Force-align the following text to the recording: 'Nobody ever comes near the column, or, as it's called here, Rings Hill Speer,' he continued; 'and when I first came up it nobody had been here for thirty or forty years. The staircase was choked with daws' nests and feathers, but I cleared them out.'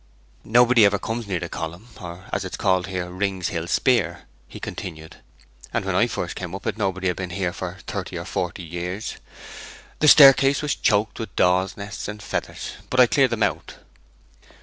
'Nobody 0.43 0.83
ever 0.83 0.97
comes 0.97 1.27
near 1.27 1.39
the 1.39 1.47
column, 1.47 1.89
or, 2.01 2.25
as 2.33 2.43
it's 2.43 2.57
called 2.57 2.87
here, 2.87 3.07
Rings 3.07 3.49
Hill 3.49 3.67
Speer,' 3.67 4.23
he 4.47 4.59
continued; 4.59 5.17
'and 5.71 5.85
when 5.85 5.93
I 5.93 6.07
first 6.07 6.35
came 6.35 6.55
up 6.55 6.65
it 6.65 6.75
nobody 6.75 7.05
had 7.05 7.17
been 7.17 7.29
here 7.29 7.53
for 7.53 7.77
thirty 7.85 8.17
or 8.17 8.25
forty 8.25 8.63
years. 8.63 9.17
The 9.99 10.07
staircase 10.07 10.63
was 10.63 10.73
choked 10.73 11.19
with 11.19 11.35
daws' 11.35 11.77
nests 11.77 12.07
and 12.07 12.19
feathers, 12.19 12.71
but 12.89 12.99
I 12.99 13.05
cleared 13.05 13.29
them 13.29 13.43
out.' 13.43 13.75